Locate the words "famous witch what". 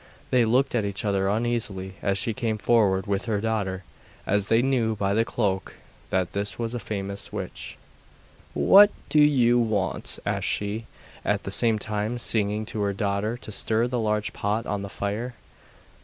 6.79-8.89